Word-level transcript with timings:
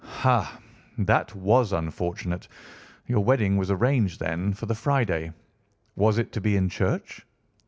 "Ha! 0.03 0.59
that 0.97 1.35
was 1.35 1.71
unfortunate. 1.73 2.47
Your 3.05 3.23
wedding 3.23 3.55
was 3.55 3.69
arranged, 3.69 4.19
then, 4.19 4.51
for 4.51 4.65
the 4.65 4.73
Friday. 4.73 5.31
Was 5.95 6.17
it 6.17 6.31
to 6.31 6.41
be 6.41 6.55
in 6.57 6.69
church?" 6.69 7.23